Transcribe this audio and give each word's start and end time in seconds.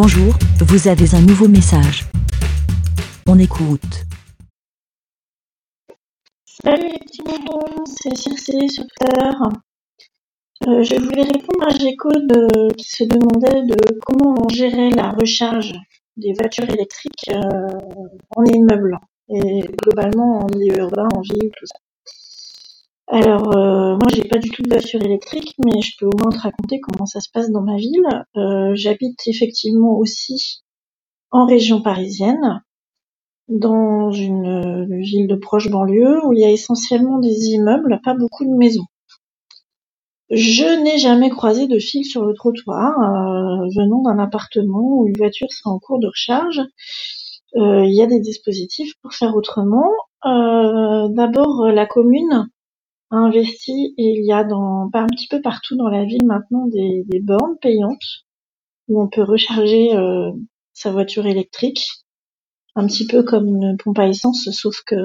Bonjour, 0.00 0.32
vous 0.60 0.86
avez 0.86 1.12
un 1.16 1.20
nouveau 1.22 1.48
message. 1.48 2.04
On 3.26 3.36
écoute. 3.36 4.04
Salut 6.44 6.86
les 6.92 7.00
petits 7.00 7.22
moutons, 7.22 7.84
c'est 7.84 8.16
Circé 8.16 8.68
sur 8.68 8.84
Twitter. 8.84 9.30
Euh, 10.68 10.84
je 10.84 10.94
voulais 11.02 11.24
répondre 11.24 11.66
à 11.66 11.72
euh, 11.72 12.68
qui 12.76 12.88
se 12.88 13.02
demandait 13.02 13.66
de 13.66 13.98
comment 14.06 14.36
on 14.40 14.48
gérait 14.48 14.90
la 14.90 15.10
recharge 15.10 15.74
des 16.16 16.32
voitures 16.32 16.70
électriques 16.70 17.30
euh, 17.30 17.66
en 18.36 18.44
immeuble 18.44 19.00
et 19.30 19.62
globalement 19.82 20.44
en 20.44 20.46
milieu 20.56 20.78
urbain, 20.78 21.08
en 21.12 21.22
ville, 21.22 21.50
tout 21.58 21.66
ça. 21.66 21.78
Alors, 23.10 23.56
euh, 23.56 23.96
moi, 23.96 24.08
j'ai 24.14 24.24
pas 24.24 24.38
du 24.38 24.50
tout 24.50 24.62
de 24.62 24.68
voiture 24.68 25.02
électrique, 25.02 25.54
mais 25.64 25.80
je 25.80 25.92
peux 25.98 26.06
au 26.06 26.16
moins 26.18 26.30
te 26.30 26.38
raconter 26.40 26.80
comment 26.80 27.06
ça 27.06 27.20
se 27.20 27.28
passe 27.32 27.50
dans 27.50 27.62
ma 27.62 27.76
ville. 27.76 28.06
Euh, 28.36 28.72
J'habite 28.74 29.20
effectivement 29.26 29.96
aussi 29.98 30.62
en 31.30 31.46
région 31.46 31.82
parisienne, 31.82 32.62
dans 33.48 34.10
une, 34.10 34.86
une 34.90 35.00
ville 35.02 35.26
de 35.26 35.36
proche 35.36 35.70
banlieue 35.70 36.24
où 36.26 36.32
il 36.34 36.40
y 36.40 36.44
a 36.44 36.50
essentiellement 36.50 37.18
des 37.18 37.48
immeubles, 37.48 38.00
pas 38.04 38.14
beaucoup 38.14 38.44
de 38.44 38.56
maisons. 38.56 38.86
Je 40.30 40.82
n'ai 40.82 40.98
jamais 40.98 41.30
croisé 41.30 41.66
de 41.66 41.78
fil 41.78 42.04
sur 42.04 42.24
le 42.26 42.34
trottoir 42.34 42.92
euh, 43.00 43.66
venant 43.76 44.02
d'un 44.02 44.18
appartement 44.18 44.80
où 45.00 45.06
une 45.06 45.16
voiture 45.16 45.50
serait 45.50 45.70
en 45.70 45.78
cours 45.78 45.98
de 45.98 46.06
recharge. 46.08 46.60
Euh, 47.56 47.84
Il 47.86 47.94
y 47.94 48.02
a 48.02 48.06
des 48.06 48.20
dispositifs 48.20 48.92
pour 49.02 49.14
faire 49.14 49.34
autrement. 49.34 49.90
Euh, 50.26 51.08
D'abord, 51.08 51.66
la 51.68 51.86
commune 51.86 52.48
investi 53.10 53.94
et 53.96 54.18
il 54.18 54.24
y 54.24 54.32
a 54.32 54.44
dans, 54.44 54.90
pas 54.90 55.00
un 55.00 55.06
petit 55.06 55.28
peu 55.28 55.40
partout 55.40 55.76
dans 55.76 55.88
la 55.88 56.04
ville 56.04 56.26
maintenant 56.26 56.66
des, 56.66 57.04
bornes 57.20 57.56
payantes 57.60 58.24
où 58.88 59.00
on 59.02 59.08
peut 59.08 59.22
recharger 59.22 59.94
euh, 59.94 60.30
sa 60.72 60.92
voiture 60.92 61.26
électrique, 61.26 61.86
un 62.74 62.86
petit 62.86 63.06
peu 63.06 63.22
comme 63.22 63.48
une 63.48 63.76
pompe 63.76 63.98
à 63.98 64.08
essence, 64.08 64.48
sauf 64.52 64.76
que 64.86 64.96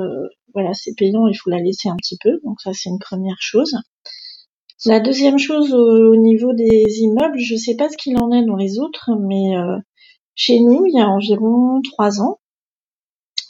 voilà 0.53 0.73
c'est 0.73 0.93
payant, 0.95 1.27
il 1.27 1.35
faut 1.35 1.49
la 1.49 1.59
laisser 1.59 1.89
un 1.89 1.95
petit 1.95 2.17
peu, 2.21 2.39
donc 2.43 2.61
ça 2.61 2.71
c'est 2.73 2.89
une 2.89 2.99
première 2.99 3.39
chose. 3.39 3.75
La 4.85 4.99
deuxième 4.99 5.39
chose 5.39 5.73
au, 5.73 6.13
au 6.13 6.15
niveau 6.17 6.53
des 6.53 6.83
immeubles, 6.99 7.39
je 7.39 7.55
sais 7.55 7.75
pas 7.75 7.89
ce 7.89 7.97
qu'il 7.97 8.17
en 8.21 8.31
est 8.31 8.45
dans 8.45 8.57
les 8.57 8.79
autres, 8.79 9.11
mais 9.27 9.57
euh, 9.57 9.77
chez 10.35 10.59
nous 10.59 10.85
il 10.85 10.97
y 10.97 11.01
a 11.01 11.07
environ 11.07 11.81
trois 11.83 12.21
ans, 12.21 12.39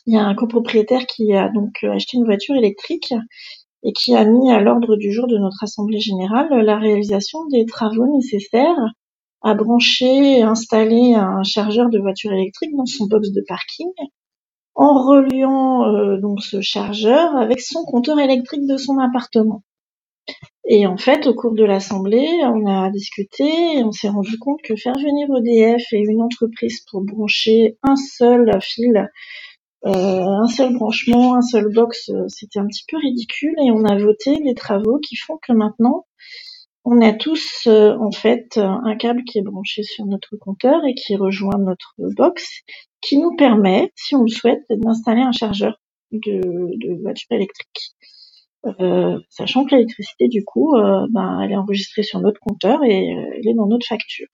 il 0.06 0.14
y 0.14 0.18
a 0.18 0.26
un 0.26 0.36
copropriétaire 0.36 1.06
qui 1.06 1.34
a 1.34 1.50
donc 1.50 1.84
acheté 1.84 2.18
une 2.18 2.26
voiture 2.26 2.56
électrique 2.56 3.14
et 3.84 3.94
qui 3.94 4.16
a 4.16 4.26
mis 4.26 4.52
à 4.52 4.62
l'ordre 4.62 4.96
du 4.96 5.12
jour 5.12 5.28
de 5.28 5.38
notre 5.38 5.64
assemblée 5.64 6.00
générale 6.00 6.50
la 6.64 6.78
réalisation 6.78 7.46
des 7.48 7.66
travaux 7.66 8.08
nécessaires 8.16 8.94
à 9.42 9.54
brancher 9.54 10.40
et 10.40 10.42
installer 10.42 11.14
un 11.16 11.44
chargeur 11.44 11.90
de 11.90 12.00
voiture 12.00 12.32
électrique 12.32 12.76
dans 12.76 12.86
son 12.86 13.08
box 13.08 13.32
de 13.32 13.44
parking 13.48 13.92
en 14.76 15.06
reliant 15.06 15.86
euh, 15.86 16.18
donc 16.18 16.42
ce 16.42 16.62
chargeur 16.62 17.36
avec 17.36 17.62
son 17.62 17.84
compteur 17.84 18.20
électrique 18.20 18.66
de 18.66 18.78
son 18.78 18.98
appartement. 19.00 19.64
Et 20.66 20.88
en 20.88 20.96
fait, 20.96 21.28
au 21.28 21.34
cours 21.34 21.54
de 21.54 21.66
l'assemblée, 21.66 22.30
on 22.46 22.66
a 22.66 22.90
discuté 22.90 23.44
et 23.44 23.84
on 23.84 23.92
s'est 23.92 24.08
rendu 24.08 24.40
compte 24.40 24.62
que 24.62 24.78
faire 24.78 24.96
venir 24.96 25.28
EDF 25.38 25.92
et 25.92 26.00
une 26.00 26.22
entreprise 26.22 26.86
pour 26.90 27.02
brancher 27.02 27.78
un 27.84 27.98
seul 27.98 28.50
fil 28.62 29.10
un 29.84 30.48
seul 30.48 30.74
branchement, 30.74 31.36
un 31.36 31.42
seul 31.42 31.72
box, 31.74 32.10
euh, 32.10 32.26
c'était 32.28 32.60
un 32.60 32.68
petit 32.68 32.86
peu 32.88 32.98
ridicule 32.98 33.56
et 33.66 33.72
on 33.72 33.84
a 33.86 33.98
voté 33.98 34.38
des 34.40 34.54
travaux 34.56 35.00
qui 35.00 35.16
font 35.16 35.38
que 35.42 35.52
maintenant 35.52 36.06
on 36.86 37.02
a 37.02 37.14
tous 37.14 37.68
euh, 37.68 37.96
en 38.00 38.12
fait 38.12 38.58
un 38.58 38.96
câble 38.98 39.24
qui 39.24 39.40
est 39.40 39.44
branché 39.44 39.84
sur 39.84 40.06
notre 40.06 40.36
compteur 40.38 40.86
et 40.86 40.96
qui 40.96 41.16
rejoint 41.16 41.58
notre 41.58 41.96
box, 41.98 42.62
qui 43.02 43.18
nous 43.18 43.36
permet, 43.36 43.92
si 43.96 44.16
on 44.16 44.24
le 44.24 44.30
souhaite, 44.30 44.64
d'installer 44.70 45.22
un 45.22 45.32
chargeur 45.32 45.78
de, 46.12 47.02
voiture 47.02 47.32
électrique. 47.32 47.96
Euh, 48.80 49.20
sachant 49.30 49.66
que 49.66 49.76
l'électricité 49.76 50.28
du 50.30 50.44
coup, 50.46 50.76
euh, 50.76 51.06
ben, 51.12 51.42
elle 51.42 51.52
est 51.52 51.58
enregistrée 51.58 52.04
sur 52.04 52.22
notre 52.22 52.40
compteur 52.40 52.84
et 52.84 53.08
elle 53.08 53.48
est 53.48 53.54
dans 53.54 53.68
notre 53.68 53.86
facture. 53.86 54.28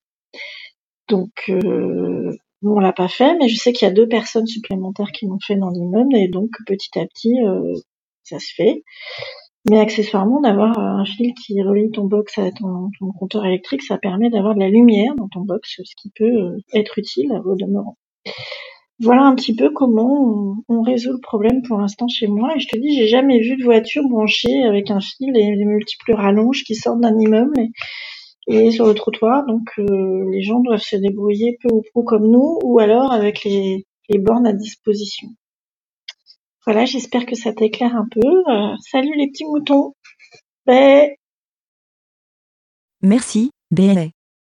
Donc 1.08 1.30
euh, 1.48 2.19
nous, 2.62 2.72
on 2.72 2.78
l'a 2.78 2.92
pas 2.92 3.08
fait, 3.08 3.36
mais 3.38 3.48
je 3.48 3.56
sais 3.56 3.72
qu'il 3.72 3.86
y 3.86 3.90
a 3.90 3.94
deux 3.94 4.08
personnes 4.08 4.46
supplémentaires 4.46 5.12
qui 5.12 5.26
l'ont 5.26 5.38
fait 5.44 5.56
dans 5.56 5.70
l'immeuble 5.70 6.14
et 6.16 6.28
donc 6.28 6.50
petit 6.66 6.98
à 6.98 7.06
petit, 7.06 7.34
euh, 7.44 7.74
ça 8.22 8.38
se 8.38 8.52
fait. 8.54 8.82
Mais 9.68 9.78
accessoirement, 9.78 10.40
d'avoir 10.40 10.78
un 10.78 11.04
fil 11.04 11.34
qui 11.34 11.60
relie 11.62 11.90
ton 11.90 12.04
box 12.04 12.38
à 12.38 12.50
ton, 12.50 12.90
compteur 13.18 13.44
électrique, 13.44 13.82
ça 13.82 13.98
permet 13.98 14.30
d'avoir 14.30 14.54
de 14.54 14.60
la 14.60 14.68
lumière 14.68 15.14
dans 15.16 15.28
ton 15.28 15.40
box, 15.40 15.80
ce 15.84 15.94
qui 16.00 16.10
peut 16.10 16.24
euh, 16.24 16.58
être 16.72 16.98
utile 16.98 17.30
au 17.44 17.56
demeurant. 17.56 17.96
Voilà 19.02 19.22
un 19.22 19.34
petit 19.34 19.54
peu 19.54 19.70
comment 19.70 20.62
on, 20.68 20.82
résout 20.82 21.12
le 21.12 21.20
problème 21.20 21.62
pour 21.66 21.78
l'instant 21.78 22.06
chez 22.08 22.26
moi. 22.26 22.54
Et 22.54 22.60
je 22.60 22.68
te 22.68 22.76
dis, 22.76 22.94
j'ai 22.94 23.06
jamais 23.06 23.40
vu 23.40 23.56
de 23.56 23.64
voiture 23.64 24.02
branchée 24.08 24.62
avec 24.64 24.90
un 24.90 25.00
fil 25.00 25.34
et 25.36 25.56
les 25.56 25.64
multiples 25.64 26.12
rallonges 26.12 26.64
qui 26.64 26.74
sortent 26.74 27.00
d'un 27.00 27.18
immeuble. 27.18 27.54
Et 28.46 28.70
sur 28.70 28.86
le 28.86 28.94
trottoir. 28.94 29.46
Donc 29.46 29.68
euh, 29.78 30.30
les 30.30 30.42
gens 30.42 30.60
doivent 30.60 30.82
se 30.82 30.96
débrouiller 30.96 31.58
peu 31.62 31.68
ou 31.72 31.82
prou 31.90 32.02
comme 32.02 32.30
nous, 32.30 32.58
ou 32.62 32.78
alors 32.78 33.12
avec 33.12 33.44
les, 33.44 33.84
bornes 34.18 34.46
à 34.46 34.52
disposition. 34.52 35.28
Voilà, 36.66 36.84
j'espère 36.84 37.26
que 37.26 37.36
ça 37.36 37.52
t'éclaire 37.52 37.96
un 37.96 38.06
peu. 38.10 38.20
Euh, 38.20 38.76
salut 38.90 39.16
les 39.16 39.28
petits 39.28 39.46
moutons. 39.46 39.94
Bye. 40.66 41.14
Merci, 43.02 43.50
BLA. 43.70 44.08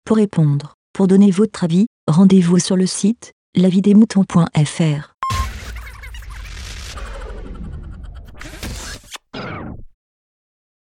Pour 0.05 0.19
répondre, 0.19 0.75
pour 0.93 1.06
donner 1.06 1.31
votre 1.31 1.65
avis, 1.65 1.87
rendez-vous 2.06 2.59
sur 2.59 2.77
le 2.77 2.87
site 2.87 3.33
lavidemouton.fr. 3.55 5.14